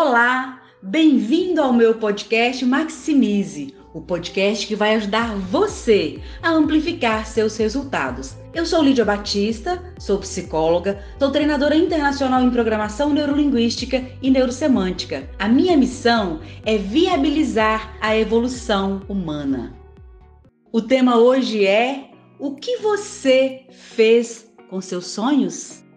Olá, 0.00 0.62
bem-vindo 0.80 1.60
ao 1.60 1.72
meu 1.72 1.92
podcast 1.92 2.64
Maximize, 2.64 3.74
o 3.92 4.00
podcast 4.00 4.64
que 4.64 4.76
vai 4.76 4.94
ajudar 4.94 5.34
você 5.34 6.20
a 6.40 6.50
amplificar 6.50 7.26
seus 7.26 7.56
resultados. 7.56 8.36
Eu 8.54 8.64
sou 8.64 8.80
Lídia 8.80 9.04
Batista, 9.04 9.92
sou 9.98 10.20
psicóloga, 10.20 11.04
sou 11.18 11.32
treinadora 11.32 11.74
internacional 11.74 12.40
em 12.44 12.50
programação 12.50 13.12
neurolinguística 13.12 14.08
e 14.22 14.30
neurosemântica. 14.30 15.28
A 15.36 15.48
minha 15.48 15.76
missão 15.76 16.38
é 16.64 16.78
viabilizar 16.78 17.92
a 18.00 18.16
evolução 18.16 19.02
humana. 19.08 19.76
O 20.70 20.80
tema 20.80 21.16
hoje 21.16 21.66
é: 21.66 22.08
o 22.38 22.54
que 22.54 22.76
você 22.76 23.66
fez 23.72 24.48
com 24.70 24.80
seus 24.80 25.06
sonhos? 25.06 25.87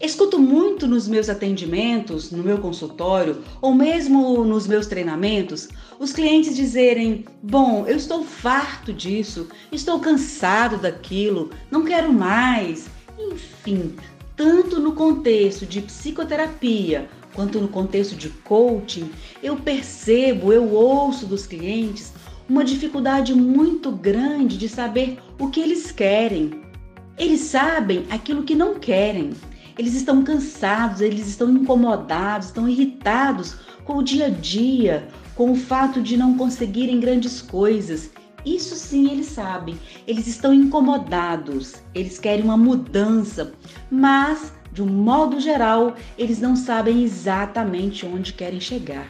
Escuto 0.00 0.38
muito 0.38 0.86
nos 0.86 1.08
meus 1.08 1.30
atendimentos, 1.30 2.30
no 2.30 2.42
meu 2.42 2.58
consultório 2.58 3.42
ou 3.62 3.74
mesmo 3.74 4.44
nos 4.44 4.66
meus 4.66 4.86
treinamentos, 4.86 5.68
os 5.98 6.12
clientes 6.12 6.54
dizerem: 6.54 7.24
Bom, 7.42 7.86
eu 7.86 7.96
estou 7.96 8.22
farto 8.22 8.92
disso, 8.92 9.48
estou 9.72 9.98
cansado 9.98 10.76
daquilo, 10.76 11.50
não 11.70 11.84
quero 11.84 12.12
mais. 12.12 12.88
Enfim, 13.18 13.94
tanto 14.36 14.78
no 14.78 14.92
contexto 14.92 15.64
de 15.64 15.80
psicoterapia 15.80 17.08
quanto 17.32 17.58
no 17.58 17.68
contexto 17.68 18.14
de 18.14 18.28
coaching, 18.28 19.10
eu 19.42 19.56
percebo, 19.56 20.52
eu 20.52 20.72
ouço 20.72 21.26
dos 21.26 21.46
clientes 21.46 22.12
uma 22.48 22.64
dificuldade 22.64 23.34
muito 23.34 23.90
grande 23.90 24.56
de 24.58 24.68
saber 24.68 25.18
o 25.38 25.48
que 25.48 25.60
eles 25.60 25.90
querem. 25.90 26.62
Eles 27.18 27.40
sabem 27.40 28.04
aquilo 28.10 28.42
que 28.42 28.54
não 28.54 28.78
querem 28.78 29.30
eles 29.78 29.94
estão 29.94 30.22
cansados, 30.22 31.00
eles 31.00 31.26
estão 31.26 31.50
incomodados, 31.50 32.48
estão 32.48 32.68
irritados 32.68 33.56
com 33.84 33.98
o 33.98 34.02
dia 34.02 34.26
a 34.26 34.30
dia, 34.30 35.08
com 35.34 35.52
o 35.52 35.56
fato 35.56 36.00
de 36.00 36.16
não 36.16 36.36
conseguirem 36.36 36.98
grandes 36.98 37.42
coisas. 37.42 38.10
Isso 38.44 38.74
sim 38.76 39.10
eles 39.10 39.26
sabem. 39.26 39.78
Eles 40.06 40.26
estão 40.26 40.54
incomodados, 40.54 41.74
eles 41.94 42.18
querem 42.18 42.44
uma 42.44 42.56
mudança, 42.56 43.52
mas 43.90 44.52
de 44.72 44.82
um 44.82 44.86
modo 44.86 45.40
geral, 45.40 45.96
eles 46.18 46.38
não 46.38 46.54
sabem 46.54 47.02
exatamente 47.02 48.04
onde 48.04 48.32
querem 48.32 48.60
chegar. 48.60 49.08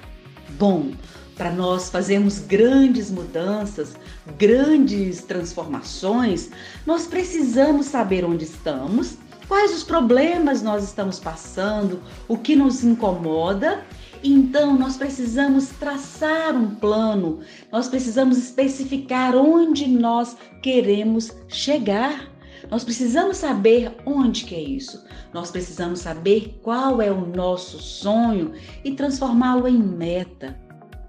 Bom, 0.58 0.92
para 1.36 1.50
nós 1.50 1.90
fazermos 1.90 2.38
grandes 2.38 3.10
mudanças, 3.10 3.94
grandes 4.38 5.22
transformações, 5.22 6.50
nós 6.86 7.06
precisamos 7.06 7.86
saber 7.86 8.24
onde 8.24 8.44
estamos 8.44 9.18
quais 9.48 9.74
os 9.74 9.84
problemas 9.84 10.62
nós 10.62 10.84
estamos 10.84 11.18
passando, 11.18 12.02
o 12.28 12.36
que 12.36 12.56
nos 12.56 12.84
incomoda. 12.84 13.84
Então, 14.22 14.76
nós 14.76 14.96
precisamos 14.96 15.68
traçar 15.68 16.54
um 16.54 16.74
plano, 16.74 17.40
nós 17.70 17.88
precisamos 17.88 18.38
especificar 18.38 19.36
onde 19.36 19.86
nós 19.86 20.36
queremos 20.62 21.30
chegar. 21.48 22.32
Nós 22.70 22.82
precisamos 22.82 23.36
saber 23.36 23.94
onde 24.04 24.44
que 24.44 24.54
é 24.54 24.60
isso. 24.60 25.04
Nós 25.32 25.50
precisamos 25.50 26.00
saber 26.00 26.58
qual 26.62 27.00
é 27.00 27.12
o 27.12 27.26
nosso 27.26 27.78
sonho 27.78 28.52
e 28.84 28.92
transformá-lo 28.92 29.68
em 29.68 29.78
meta. 29.78 30.58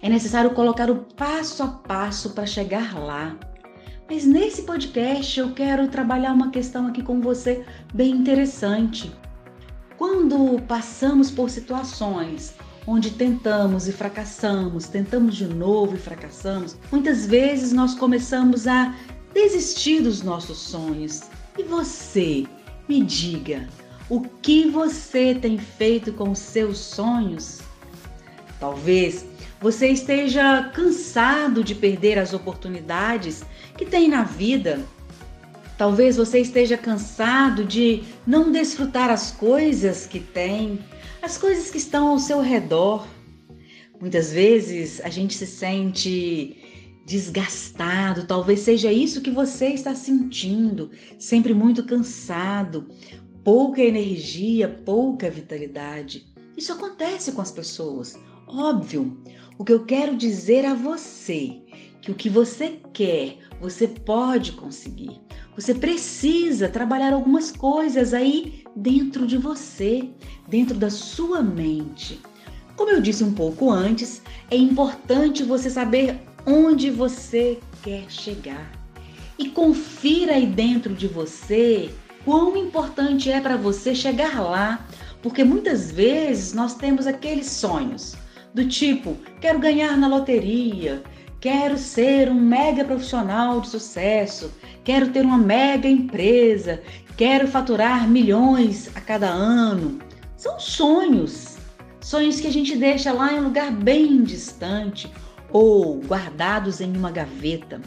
É 0.01 0.09
necessário 0.09 0.51
colocar 0.51 0.91
o 0.91 1.05
passo 1.16 1.63
a 1.63 1.67
passo 1.67 2.31
para 2.31 2.45
chegar 2.45 2.99
lá. 2.99 3.35
Mas 4.09 4.25
nesse 4.25 4.61
podcast 4.61 5.38
eu 5.38 5.52
quero 5.52 5.89
trabalhar 5.89 6.31
uma 6.31 6.50
questão 6.50 6.88
aqui 6.88 7.03
com 7.03 7.19
você 7.19 7.66
bem 7.94 8.11
interessante. 8.11 9.11
Quando 9.97 10.61
passamos 10.61 11.30
por 11.30 11.50
situações 11.50 12.55
onde 12.85 13.11
tentamos 13.11 13.85
e 13.85 13.91
fracassamos, 13.91 14.88
tentamos 14.88 15.35
de 15.35 15.45
novo 15.45 15.95
e 15.95 16.00
fracassamos, 16.00 16.78
muitas 16.89 17.25
vezes 17.25 17.73
nós 17.73 17.95
começamos 17.95 18.66
a 18.66 18.95
desistir 19.33 20.02
dos 20.02 20.22
nossos 20.23 20.57
sonhos. 20.57 21.24
E 21.57 21.63
você, 21.63 22.45
me 22.88 23.03
diga, 23.03 23.68
o 24.09 24.22
que 24.22 24.69
você 24.69 25.35
tem 25.35 25.57
feito 25.57 26.13
com 26.13 26.31
os 26.31 26.39
seus 26.39 26.78
sonhos? 26.78 27.59
Talvez 28.57 29.25
você 29.59 29.88
esteja 29.88 30.72
cansado 30.73 31.63
de 31.63 31.73
perder 31.73 32.19
as 32.19 32.34
oportunidades 32.34 33.44
que 33.78 33.85
tem 33.85 34.07
na 34.07 34.23
vida. 34.23 34.85
Talvez 35.78 36.18
você 36.18 36.40
esteja 36.40 36.78
cansado 36.78 37.63
de 37.63 38.03
não 38.25 38.51
desfrutar 38.51 39.09
as 39.09 39.31
coisas 39.31 40.06
que 40.07 40.19
tem, 40.19 40.79
as 41.22 41.38
coisas 41.38 41.69
que 41.69 41.78
estão 41.78 42.07
ao 42.07 42.19
seu 42.19 42.41
redor. 42.41 43.07
Muitas 44.00 44.31
vezes 44.31 45.01
a 45.01 45.09
gente 45.09 45.35
se 45.35 45.47
sente 45.47 46.57
desgastado, 47.06 48.25
talvez 48.25 48.59
seja 48.59 48.91
isso 48.91 49.22
que 49.22 49.31
você 49.31 49.68
está 49.68 49.95
sentindo, 49.95 50.91
sempre 51.18 51.53
muito 51.53 51.85
cansado, 51.85 52.89
pouca 53.44 53.81
energia, 53.81 54.68
pouca 54.68 55.29
vitalidade. 55.29 56.28
Isso 56.57 56.74
acontece 56.74 57.31
com 57.31 57.41
as 57.41 57.51
pessoas, 57.51 58.19
óbvio. 58.45 59.18
O 59.59 59.66
que 59.66 59.73
eu 59.73 59.85
quero 59.85 60.16
dizer 60.16 60.66
a 60.66 60.75
você 60.75 61.62
que 62.00 62.12
o 62.12 62.16
que 62.16 62.29
você 62.29 62.79
quer, 62.94 63.40
você 63.59 63.88
pode 63.88 64.51
conseguir. 64.51 65.19
Você 65.56 65.73
precisa 65.73 66.69
trabalhar 66.69 67.12
algumas 67.12 67.51
coisas 67.51 68.13
aí 68.13 68.63
dentro 68.75 69.25
de 69.25 69.35
você, 69.35 70.09
dentro 70.47 70.78
da 70.78 70.91
sua 70.91 71.41
mente. 71.41 72.22
Como 72.75 72.91
eu 72.91 73.01
disse 73.01 73.23
um 73.23 73.34
pouco 73.34 73.72
antes, 73.72 74.22
é 74.51 74.56
importante 74.56 75.44
você 75.44 75.72
saber 75.72 76.22
onde 76.45 76.91
você 76.91 77.59
quer 77.81 78.12
chegar. 78.12 78.72
E 79.39 79.50
confira 79.50 80.35
aí 80.35 80.45
dentro 80.45 80.94
de 80.94 81.07
você 81.07 81.89
quão 82.24 82.56
importante 82.56 83.31
é 83.31 83.41
para 83.41 83.57
você 83.57 83.95
chegar 83.95 84.39
lá, 84.39 84.85
porque 85.24 85.44
muitas 85.44 85.91
vezes 85.91 86.53
nós 86.53 86.75
temos 86.75 87.07
aqueles 87.07 87.47
sonhos 87.47 88.16
do 88.53 88.68
tipo: 88.68 89.18
quero 89.41 89.59
ganhar 89.59 89.97
na 89.97 90.08
loteria, 90.08 91.03
quero 91.40 91.78
ser 91.78 92.30
um 92.30 92.40
mega 92.40 92.84
profissional 92.84 93.62
de 93.62 93.69
sucesso, 93.69 94.52
quero 94.84 95.09
ter 95.09 95.25
uma 95.25 95.38
mega 95.38 95.88
empresa, 95.88 96.81
quero 97.16 97.47
faturar 97.47 98.07
milhões 98.07 98.90
a 98.96 99.02
cada 99.02 99.28
ano. 99.28 100.00
São 100.36 100.59
sonhos, 100.59 101.57
sonhos 102.00 102.40
que 102.40 102.47
a 102.47 102.52
gente 102.52 102.75
deixa 102.75 103.12
lá 103.12 103.34
em 103.34 103.40
um 103.40 103.46
lugar 103.46 103.72
bem 103.72 104.24
distante 104.24 105.12
ou 105.52 106.00
guardados 106.02 106.81
em 106.81 106.96
uma 106.96 107.12
gaveta. 107.12 107.81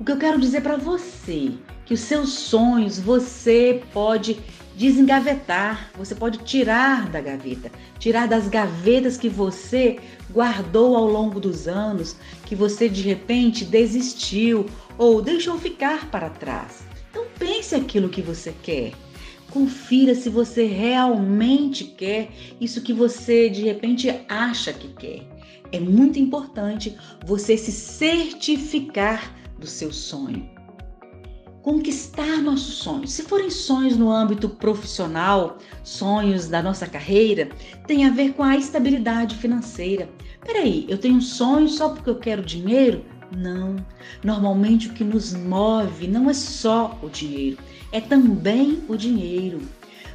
O 0.00 0.04
que 0.04 0.12
eu 0.12 0.18
quero 0.18 0.38
dizer 0.38 0.60
para 0.60 0.76
você, 0.76 1.52
que 1.84 1.94
os 1.94 2.00
seus 2.00 2.30
sonhos 2.30 3.00
você 3.00 3.82
pode 3.92 4.38
desengavetar, 4.78 5.90
você 5.98 6.14
pode 6.14 6.38
tirar 6.44 7.10
da 7.10 7.20
gaveta, 7.20 7.68
tirar 7.98 8.28
das 8.28 8.46
gavetas 8.46 9.18
que 9.18 9.28
você 9.28 9.98
guardou 10.30 10.94
ao 10.94 11.04
longo 11.04 11.40
dos 11.40 11.66
anos, 11.66 12.14
que 12.46 12.54
você 12.54 12.88
de 12.88 13.02
repente 13.02 13.64
desistiu 13.64 14.66
ou 14.96 15.20
deixou 15.20 15.58
ficar 15.58 16.08
para 16.12 16.30
trás. 16.30 16.84
Então 17.10 17.24
pense 17.36 17.74
aquilo 17.74 18.08
que 18.08 18.22
você 18.22 18.54
quer. 18.62 18.92
Confira 19.50 20.14
se 20.14 20.30
você 20.30 20.64
realmente 20.64 21.82
quer 21.82 22.28
isso 22.60 22.80
que 22.80 22.92
você 22.92 23.50
de 23.50 23.64
repente 23.64 24.08
acha 24.28 24.72
que 24.72 24.88
quer. 24.94 25.26
É 25.72 25.80
muito 25.80 26.20
importante 26.20 26.96
você 27.26 27.56
se 27.56 27.72
certificar 27.72 29.34
do 29.58 29.66
seu 29.66 29.92
sonho 29.92 30.57
conquistar 31.68 32.38
nossos 32.38 32.76
sonhos. 32.76 33.12
Se 33.12 33.24
forem 33.24 33.50
sonhos 33.50 33.94
no 33.94 34.10
âmbito 34.10 34.48
profissional, 34.48 35.58
sonhos 35.84 36.48
da 36.48 36.62
nossa 36.62 36.86
carreira, 36.86 37.50
tem 37.86 38.06
a 38.06 38.10
ver 38.10 38.32
com 38.32 38.42
a 38.42 38.56
estabilidade 38.56 39.36
financeira. 39.36 40.08
Peraí, 40.40 40.86
eu 40.88 40.96
tenho 40.96 41.16
um 41.16 41.20
sonho 41.20 41.68
só 41.68 41.90
porque 41.90 42.08
eu 42.08 42.14
quero 42.14 42.40
dinheiro? 42.40 43.04
Não. 43.36 43.76
Normalmente 44.24 44.88
o 44.88 44.94
que 44.94 45.04
nos 45.04 45.34
move 45.34 46.08
não 46.08 46.30
é 46.30 46.32
só 46.32 46.98
o 47.02 47.10
dinheiro, 47.10 47.58
é 47.92 48.00
também 48.00 48.82
o 48.88 48.96
dinheiro. 48.96 49.60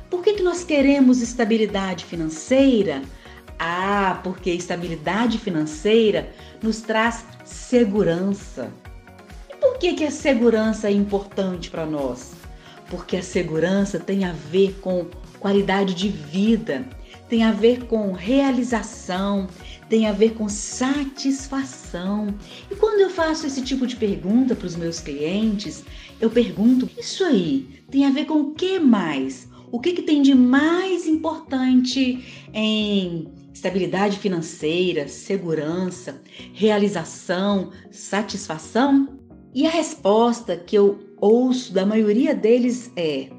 Por 0.10 0.24
que, 0.24 0.34
que 0.34 0.42
nós 0.42 0.64
queremos 0.64 1.22
estabilidade 1.22 2.04
financeira? 2.04 3.04
Ah, 3.60 4.20
porque 4.24 4.50
estabilidade 4.50 5.38
financeira 5.38 6.34
nos 6.64 6.82
traz 6.82 7.24
segurança 7.46 8.74
que, 9.84 9.96
que 9.96 10.04
a 10.06 10.12
segurança 10.12 10.88
é 10.88 10.94
importante 10.94 11.70
para 11.70 11.86
nós? 11.86 12.32
Porque 12.90 13.18
a 13.18 13.22
segurança 13.22 14.00
tem 14.00 14.24
a 14.24 14.32
ver 14.32 14.80
com 14.80 15.08
qualidade 15.42 15.94
de 15.94 16.08
vida, 16.08 16.88
tem 17.28 17.44
a 17.44 17.52
ver 17.52 17.84
com 17.88 18.14
realização, 18.14 19.46
tem 19.90 20.08
a 20.08 20.14
ver 20.14 20.36
com 20.36 20.48
satisfação. 20.48 22.34
E 22.72 22.76
quando 22.76 23.02
eu 23.02 23.10
faço 23.10 23.46
esse 23.46 23.62
tipo 23.62 23.86
de 23.86 23.98
pergunta 23.98 24.56
para 24.56 24.68
os 24.68 24.78
meus 24.78 25.02
clientes, 25.02 25.84
eu 26.22 26.30
pergunto: 26.30 26.90
isso 26.98 27.26
aí 27.26 27.84
tem 27.92 28.06
a 28.06 28.10
ver 28.10 28.24
com 28.24 28.40
o 28.40 28.54
que 28.54 28.80
mais? 28.80 29.50
O 29.70 29.82
que, 29.82 29.92
que 29.92 30.04
tem 30.04 30.22
de 30.22 30.34
mais 30.34 31.06
importante 31.06 32.24
em 32.54 33.28
Estabilidade 33.54 34.18
financeira, 34.18 35.08
segurança, 35.08 36.22
realização, 36.54 37.72
satisfação? 37.92 39.20
E 39.54 39.68
a 39.68 39.70
resposta 39.70 40.58
que 40.58 40.76
eu 40.76 41.00
ouço 41.22 41.72
da 41.74 41.86
maioria 41.86 42.34
deles 42.34 42.92
é: 42.96 43.30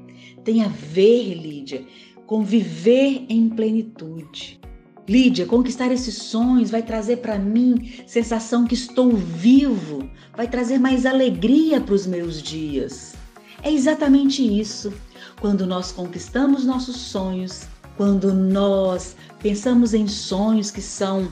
tem 0.43 0.63
a 0.63 0.67
ver, 0.67 1.33
Lídia, 1.33 1.85
com 2.25 2.43
viver 2.43 3.25
em 3.27 3.49
plenitude. 3.49 4.59
Lídia, 5.07 5.45
conquistar 5.45 5.91
esses 5.91 6.15
sonhos 6.15 6.71
vai 6.71 6.81
trazer 6.81 7.17
para 7.17 7.37
mim 7.37 7.93
sensação 8.07 8.65
que 8.65 8.73
estou 8.73 9.11
vivo, 9.11 10.09
vai 10.35 10.47
trazer 10.47 10.79
mais 10.79 11.05
alegria 11.05 11.79
para 11.79 11.93
os 11.93 12.07
meus 12.07 12.41
dias. 12.41 13.13
É 13.61 13.71
exatamente 13.71 14.41
isso. 14.41 14.93
Quando 15.39 15.67
nós 15.67 15.91
conquistamos 15.91 16.65
nossos 16.65 16.95
sonhos, 16.95 17.67
quando 17.97 18.33
nós 18.33 19.15
pensamos 19.39 19.93
em 19.93 20.07
sonhos 20.07 20.71
que 20.71 20.81
são 20.81 21.27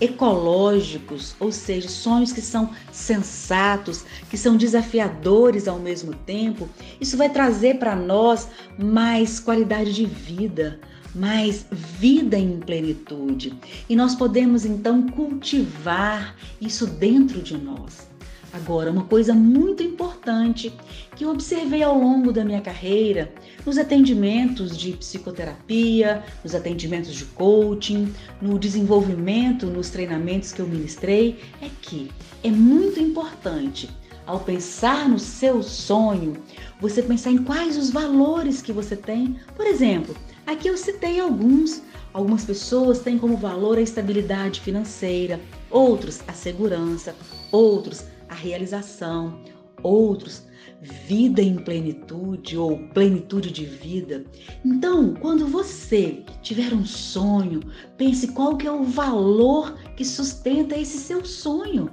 ecológicos, 0.00 1.34
ou 1.40 1.50
seja, 1.50 1.88
sonhos 1.88 2.32
que 2.32 2.40
são 2.40 2.70
sensatos, 2.92 4.04
que 4.28 4.36
são 4.36 4.56
desafiadores 4.56 5.66
ao 5.66 5.78
mesmo 5.78 6.14
tempo, 6.14 6.68
isso 7.00 7.16
vai 7.16 7.30
trazer 7.30 7.78
para 7.78 7.96
nós 7.96 8.48
mais 8.78 9.40
qualidade 9.40 9.92
de 9.92 10.04
vida, 10.04 10.80
mais 11.14 11.66
vida 11.70 12.38
em 12.38 12.60
plenitude. 12.60 13.54
E 13.88 13.96
nós 13.96 14.14
podemos 14.14 14.64
então 14.64 15.06
cultivar 15.08 16.36
isso 16.60 16.86
dentro 16.86 17.40
de 17.40 17.56
nós. 17.56 18.15
Agora, 18.56 18.90
uma 18.90 19.04
coisa 19.04 19.34
muito 19.34 19.82
importante 19.82 20.72
que 21.14 21.26
eu 21.26 21.30
observei 21.30 21.82
ao 21.82 21.98
longo 21.98 22.32
da 22.32 22.42
minha 22.42 22.62
carreira, 22.62 23.30
nos 23.66 23.76
atendimentos 23.76 24.78
de 24.78 24.92
psicoterapia, 24.92 26.24
nos 26.42 26.54
atendimentos 26.54 27.12
de 27.12 27.26
coaching, 27.26 28.14
no 28.40 28.58
desenvolvimento, 28.58 29.66
nos 29.66 29.90
treinamentos 29.90 30.52
que 30.52 30.60
eu 30.60 30.66
ministrei, 30.66 31.38
é 31.60 31.68
que 31.82 32.10
é 32.42 32.50
muito 32.50 32.98
importante, 32.98 33.90
ao 34.26 34.40
pensar 34.40 35.06
no 35.06 35.18
seu 35.18 35.62
sonho, 35.62 36.38
você 36.80 37.02
pensar 37.02 37.32
em 37.32 37.44
quais 37.44 37.76
os 37.76 37.90
valores 37.90 38.62
que 38.62 38.72
você 38.72 38.96
tem. 38.96 39.36
Por 39.54 39.66
exemplo, 39.66 40.16
aqui 40.46 40.68
eu 40.68 40.78
citei 40.78 41.20
alguns. 41.20 41.82
Algumas 42.10 42.46
pessoas 42.46 43.00
têm 43.00 43.18
como 43.18 43.36
valor 43.36 43.76
a 43.76 43.82
estabilidade 43.82 44.62
financeira, 44.62 45.38
outros 45.70 46.20
a 46.26 46.32
segurança, 46.32 47.14
outros 47.52 48.02
a 48.28 48.34
realização, 48.34 49.40
outros 49.82 50.46
vida 50.82 51.42
em 51.42 51.56
plenitude 51.56 52.56
ou 52.56 52.78
plenitude 52.88 53.50
de 53.50 53.64
vida. 53.64 54.24
Então, 54.64 55.14
quando 55.14 55.46
você 55.46 56.22
tiver 56.42 56.72
um 56.72 56.84
sonho, 56.84 57.60
pense 57.96 58.28
qual 58.28 58.56
que 58.56 58.66
é 58.66 58.72
o 58.72 58.84
valor 58.84 59.76
que 59.96 60.04
sustenta 60.04 60.76
esse 60.76 60.98
seu 60.98 61.24
sonho. 61.24 61.90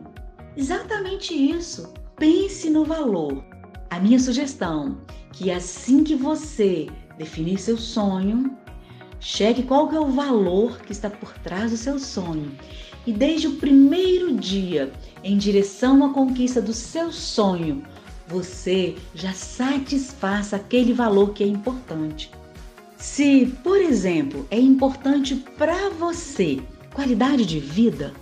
Exatamente 0.56 1.34
isso. 1.34 1.94
Pense 2.18 2.70
no 2.70 2.86
valor. 2.86 3.44
A 3.90 4.00
minha 4.00 4.20
sugestão 4.20 4.98
que 5.32 5.52
assim 5.52 6.04
que 6.04 6.16
você 6.16 6.88
definir 7.18 7.58
seu 7.58 7.78
sonho, 7.78 8.56
cheque 9.20 9.64
qual 9.64 9.88
que 9.88 9.96
é 9.96 10.00
o 10.00 10.12
valor 10.12 10.80
que 10.82 10.92
está 10.92 11.10
por 11.10 11.34
trás 11.40 11.72
do 11.72 11.78
seu 11.78 11.98
sonho 11.98 12.52
e 13.06 13.12
desde 13.12 13.48
o 13.48 13.56
primeiro 13.56 14.33
dia 14.54 14.92
em 15.24 15.38
direção 15.38 16.06
à 16.06 16.14
conquista 16.14 16.62
do 16.62 16.74
seu 16.74 17.12
sonho, 17.12 17.84
você 18.28 18.96
já 19.16 19.34
satisfaça 19.34 20.56
aquele 20.56 20.94
valor 20.94 21.34
que 21.34 21.44
é 21.44 21.48
importante. 21.48 22.30
Se, 22.98 23.48
por 23.64 23.78
exemplo, 23.78 24.48
é 24.52 24.60
importante 24.60 25.36
para 25.58 25.90
você 25.90 26.62
qualidade 26.94 27.46
de 27.46 27.60
vida, 27.60 28.14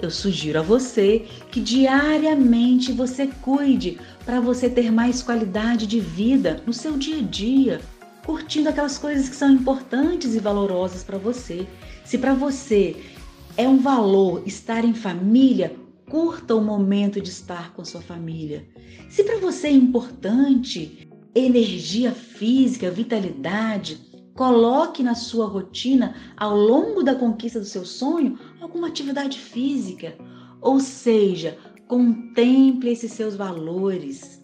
eu 0.00 0.10
sugiro 0.10 0.58
a 0.58 0.62
você 0.62 1.26
que 1.50 1.60
diariamente 1.60 2.90
você 2.92 3.26
cuide 3.42 3.98
para 4.24 4.40
você 4.40 4.68
ter 4.68 4.90
mais 4.90 5.22
qualidade 5.22 5.86
de 5.86 6.00
vida 6.00 6.62
no 6.66 6.72
seu 6.72 6.96
dia 6.96 7.18
a 7.18 7.22
dia, 7.22 7.80
curtindo 8.24 8.68
aquelas 8.68 8.98
coisas 8.98 9.28
que 9.28 9.36
são 9.36 9.50
importantes 9.50 10.34
e 10.34 10.40
valorosas 10.40 11.04
para 11.04 11.18
você. 11.18 11.66
Se 12.04 12.18
para 12.18 12.34
você 12.34 12.96
é 13.56 13.68
um 13.68 13.78
valor 13.78 14.42
estar 14.46 14.84
em 14.84 14.94
família, 14.94 15.76
curta 16.10 16.54
o 16.54 16.60
momento 16.60 17.20
de 17.20 17.28
estar 17.28 17.72
com 17.72 17.84
sua 17.84 18.00
família. 18.00 18.66
Se 19.08 19.22
para 19.22 19.38
você 19.38 19.68
é 19.68 19.72
importante 19.72 21.08
energia 21.34 22.12
física, 22.12 22.90
vitalidade, 22.90 24.00
coloque 24.34 25.02
na 25.02 25.14
sua 25.14 25.46
rotina, 25.46 26.16
ao 26.36 26.56
longo 26.56 27.02
da 27.02 27.14
conquista 27.14 27.60
do 27.60 27.64
seu 27.64 27.84
sonho, 27.84 28.38
alguma 28.60 28.88
atividade 28.88 29.38
física. 29.38 30.16
Ou 30.60 30.80
seja, 30.80 31.56
contemple 31.86 32.90
esses 32.90 33.12
seus 33.12 33.36
valores. 33.36 34.42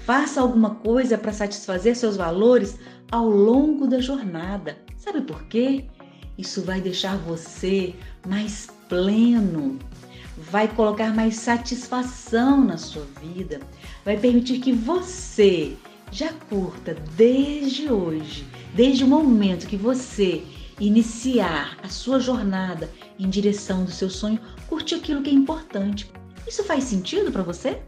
Faça 0.00 0.40
alguma 0.40 0.74
coisa 0.76 1.16
para 1.16 1.32
satisfazer 1.32 1.96
seus 1.96 2.16
valores 2.16 2.78
ao 3.10 3.28
longo 3.28 3.86
da 3.86 4.00
jornada. 4.00 4.76
Sabe 4.98 5.22
por 5.22 5.44
quê? 5.44 5.86
Isso 6.40 6.62
vai 6.62 6.80
deixar 6.80 7.18
você 7.18 7.94
mais 8.26 8.66
pleno, 8.88 9.78
vai 10.38 10.66
colocar 10.66 11.14
mais 11.14 11.36
satisfação 11.36 12.64
na 12.64 12.78
sua 12.78 13.06
vida, 13.22 13.60
vai 14.06 14.16
permitir 14.16 14.58
que 14.60 14.72
você 14.72 15.76
já 16.10 16.32
curta 16.48 16.96
desde 17.14 17.92
hoje, 17.92 18.46
desde 18.74 19.04
o 19.04 19.06
momento 19.06 19.66
que 19.66 19.76
você 19.76 20.42
iniciar 20.80 21.76
a 21.82 21.90
sua 21.90 22.18
jornada 22.18 22.90
em 23.18 23.28
direção 23.28 23.84
do 23.84 23.90
seu 23.90 24.08
sonho, 24.08 24.40
curtir 24.66 24.94
aquilo 24.94 25.20
que 25.20 25.28
é 25.28 25.34
importante. 25.34 26.10
Isso 26.48 26.64
faz 26.64 26.84
sentido 26.84 27.30
para 27.30 27.42
você? 27.42 27.82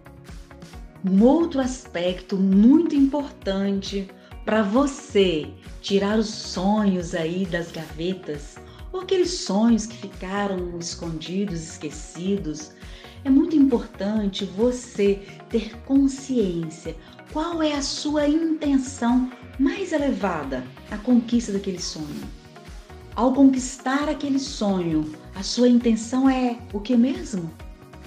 Um 1.03 1.25
outro 1.25 1.59
aspecto 1.59 2.37
muito 2.37 2.95
importante 2.95 4.11
para 4.45 4.63
você 4.63 5.49
tirar 5.81 6.19
os 6.19 6.29
sonhos 6.29 7.15
aí 7.15 7.47
das 7.47 7.71
gavetas 7.71 8.57
ou 8.93 9.01
aqueles 9.01 9.31
sonhos 9.31 9.87
que 9.87 9.97
ficaram 9.97 10.79
escondidos, 10.79 11.61
esquecidos. 11.63 12.73
É 13.25 13.31
muito 13.31 13.57
importante 13.57 14.45
você 14.45 15.23
ter 15.49 15.77
consciência 15.83 16.97
qual 17.33 17.63
é 17.63 17.73
a 17.73 17.83
sua 17.83 18.29
intenção 18.29 19.31
mais 19.59 19.93
elevada 19.93 20.65
à 20.91 20.99
conquista 20.99 21.53
daquele 21.53 21.81
sonho. 21.81 22.23
Ao 23.15 23.33
conquistar 23.33 24.09
aquele 24.09 24.39
sonho, 24.39 25.13
a 25.35 25.43
sua 25.43 25.69
intenção 25.69 26.29
é 26.29 26.59
o 26.73 26.81
que 26.81 26.97
mesmo? 26.97 27.51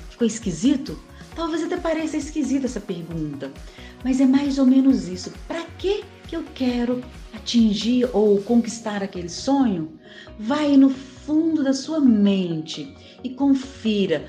Ficou 0.09 0.27
esquisito? 0.27 0.99
Talvez 1.35 1.63
até 1.63 1.77
pareça 1.77 2.17
esquisita 2.17 2.65
essa 2.65 2.79
pergunta, 2.79 3.51
mas 4.05 4.21
é 4.21 4.25
mais 4.27 4.59
ou 4.59 4.67
menos 4.67 5.07
isso. 5.07 5.33
Para 5.47 5.63
que 5.79 6.05
que 6.27 6.35
eu 6.35 6.43
quero 6.53 7.03
atingir 7.33 8.07
ou 8.13 8.39
conquistar 8.43 9.01
aquele 9.01 9.27
sonho? 9.27 9.97
Vai 10.37 10.77
no 10.77 10.91
fundo 10.91 11.63
da 11.63 11.73
sua 11.73 11.99
mente 11.99 12.95
e 13.23 13.31
confira 13.31 14.27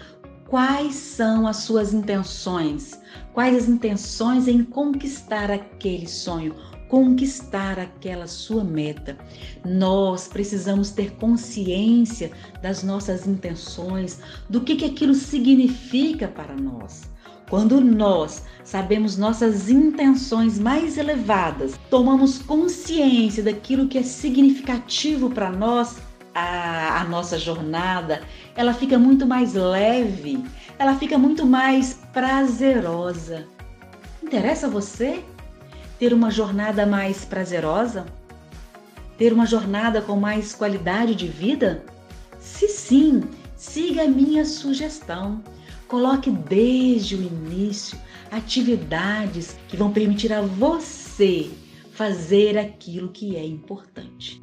quais 0.49 0.95
são 0.95 1.47
as 1.47 1.59
suas 1.59 1.93
intenções, 1.93 2.99
quais 3.35 3.55
as 3.55 3.69
intenções 3.69 4.49
em 4.49 4.65
conquistar 4.65 5.51
aquele 5.51 6.09
sonho, 6.09 6.55
conquistar 6.89 7.79
aquela 7.79 8.27
sua 8.27 8.65
meta. 8.65 9.15
Nós 9.63 10.27
precisamos 10.27 10.91
ter 10.91 11.11
consciência 11.17 12.31
das 12.63 12.83
nossas 12.83 13.27
intenções, 13.27 14.21
do 14.49 14.63
que, 14.63 14.75
que 14.75 14.87
aquilo 14.87 15.15
significa 15.15 16.29
para 16.29 16.57
nós. 16.57 17.15
Quando 17.49 17.81
nós 17.81 18.43
sabemos 18.65 19.17
nossas 19.17 19.71
intenções 19.71 20.59
mais 20.59 20.99
elevadas, 20.99 21.79
tomamos 21.89 22.39
consciência 22.39 23.43
daquilo 23.43 23.87
que 23.87 23.99
é 23.99 24.03
significativo 24.03 25.31
para 25.31 25.53
nós, 25.53 25.99
a, 26.35 27.01
a, 27.01 27.05
nossa 27.05 27.39
jornada, 27.39 28.23
ela 28.57 28.75
fica 28.75 28.99
muito 28.99 29.25
mais 29.25 29.55
leve, 29.55 30.45
ela 30.77 30.97
fica 30.97 31.17
muito 31.17 31.47
mais 31.47 32.01
prazerosa. 32.13 33.47
Interessa 34.23 34.69
você 34.69 35.23
ter 35.99 36.13
uma 36.13 36.31
jornada 36.31 36.85
mais 36.85 37.25
prazerosa? 37.25 38.07
Ter 39.17 39.33
uma 39.33 39.47
jornada 39.47 40.03
com 40.03 40.17
mais 40.17 40.53
qualidade 40.53 41.15
de 41.15 41.29
vida? 41.29 41.85
Se 42.41 42.69
sim, 42.69 43.23
siga 43.57 44.03
a 44.03 44.09
minha 44.09 44.45
sugestão. 44.45 45.41
Coloque 45.89 46.31
desde 46.31 47.15
o 47.15 47.23
início 47.23 47.99
atividades 48.31 49.57
que 49.69 49.77
vão 49.77 49.93
permitir 49.93 50.33
a 50.33 50.43
você 50.43 51.51
fazer 51.93 52.59
aquilo 52.59 53.11
que 53.11 53.37
é 53.37 53.45
importante. 53.45 54.43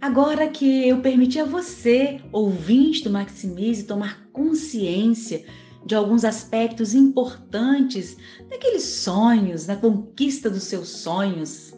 Agora 0.00 0.48
que 0.48 0.88
eu 0.88 1.00
permiti 1.00 1.38
a 1.38 1.44
você, 1.44 2.20
ouvinte 2.32 3.04
do 3.04 3.10
Maximize, 3.10 3.84
tomar 3.84 4.28
consciência 4.32 5.44
de 5.84 5.94
alguns 5.94 6.24
aspectos 6.24 6.94
importantes 6.94 8.16
daqueles 8.48 8.84
sonhos, 8.84 9.66
na 9.66 9.76
conquista 9.76 10.48
dos 10.48 10.64
seus 10.64 10.88
sonhos, 10.88 11.74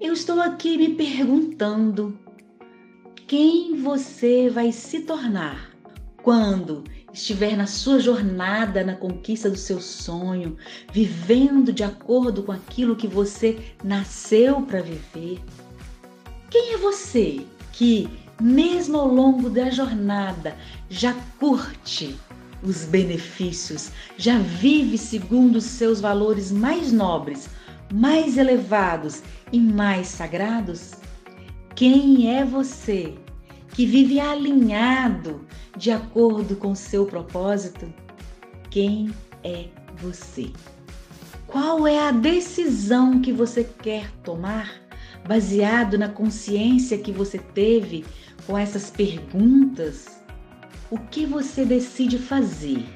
eu 0.00 0.12
estou 0.12 0.40
aqui 0.40 0.76
me 0.76 0.94
perguntando: 0.94 2.18
quem 3.26 3.76
você 3.76 4.50
vai 4.50 4.70
se 4.70 5.00
tornar 5.00 5.70
quando 6.22 6.84
estiver 7.12 7.56
na 7.56 7.66
sua 7.66 8.00
jornada 8.00 8.82
na 8.82 8.94
conquista 8.94 9.50
do 9.50 9.58
seu 9.58 9.80
sonho, 9.80 10.56
vivendo 10.92 11.72
de 11.72 11.84
acordo 11.84 12.42
com 12.42 12.52
aquilo 12.52 12.96
que 12.96 13.06
você 13.06 13.58
nasceu 13.84 14.62
para 14.62 14.80
viver. 14.80 15.42
Quem 16.50 16.74
é 16.74 16.78
você 16.78 17.46
que, 17.72 18.08
mesmo 18.40 18.98
ao 18.98 19.08
longo 19.08 19.50
da 19.50 19.70
jornada, 19.70 20.56
já 20.88 21.14
curte 21.38 22.16
os 22.62 22.84
benefícios, 22.84 23.90
já 24.16 24.38
vive 24.38 24.96
segundo 24.96 25.56
os 25.56 25.64
seus 25.64 26.00
valores 26.00 26.50
mais 26.50 26.92
nobres, 26.92 27.48
mais 27.92 28.36
elevados 28.36 29.22
e 29.52 29.58
mais 29.58 30.08
sagrados? 30.08 30.92
Quem 31.74 32.30
é 32.30 32.44
você 32.44 33.14
que 33.72 33.86
vive 33.86 34.20
alinhado 34.20 35.46
de 35.76 35.90
acordo 35.90 36.56
com 36.56 36.74
seu 36.74 37.06
propósito? 37.06 37.92
Quem 38.70 39.12
é 39.42 39.66
você? 39.96 40.52
Qual 41.46 41.86
é 41.86 42.08
a 42.08 42.12
decisão 42.12 43.20
que 43.20 43.32
você 43.32 43.64
quer 43.64 44.10
tomar 44.22 44.80
baseado 45.26 45.98
na 45.98 46.08
consciência 46.08 46.98
que 46.98 47.12
você 47.12 47.38
teve 47.38 48.04
com 48.46 48.56
essas 48.56 48.90
perguntas? 48.90 50.22
O 50.90 50.98
que 50.98 51.26
você 51.26 51.64
decide 51.64 52.18
fazer? 52.18 52.86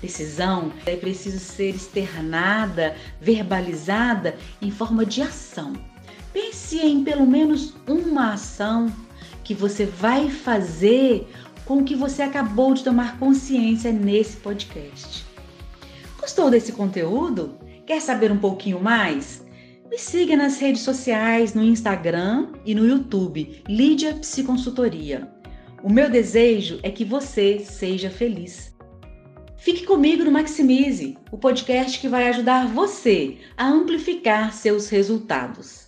Decisão 0.00 0.72
é 0.84 0.96
preciso 0.96 1.38
ser 1.38 1.76
externada, 1.76 2.96
verbalizada 3.20 4.36
em 4.60 4.70
forma 4.70 5.06
de 5.06 5.22
ação. 5.22 5.72
Pense 6.32 6.78
em 6.78 7.04
pelo 7.04 7.26
menos 7.26 7.74
uma 7.86 8.32
ação 8.32 8.92
que 9.44 9.54
você 9.54 9.84
vai 9.84 10.30
fazer 10.30 11.28
com 11.64 11.78
o 11.78 11.84
que 11.84 11.94
você 11.94 12.22
acabou 12.22 12.74
de 12.74 12.84
tomar 12.84 13.18
consciência 13.18 13.92
nesse 13.92 14.36
podcast. 14.36 15.24
Gostou 16.20 16.50
desse 16.50 16.72
conteúdo? 16.72 17.58
Quer 17.86 18.00
saber 18.00 18.30
um 18.30 18.38
pouquinho 18.38 18.80
mais? 18.80 19.44
Me 19.90 19.98
siga 19.98 20.36
nas 20.36 20.58
redes 20.58 20.82
sociais, 20.82 21.52
no 21.52 21.62
Instagram 21.62 22.48
e 22.64 22.74
no 22.74 22.86
YouTube, 22.86 23.62
Lídia 23.68 24.14
Psiconsultoria. 24.14 25.28
O 25.82 25.92
meu 25.92 26.08
desejo 26.08 26.78
é 26.82 26.90
que 26.90 27.04
você 27.04 27.58
seja 27.58 28.08
feliz. 28.08 28.72
Fique 29.56 29.84
comigo 29.84 30.24
no 30.24 30.30
Maximize, 30.30 31.16
o 31.30 31.38
podcast 31.38 32.00
que 32.00 32.08
vai 32.08 32.28
ajudar 32.28 32.66
você 32.68 33.38
a 33.56 33.68
amplificar 33.68 34.52
seus 34.52 34.88
resultados. 34.88 35.81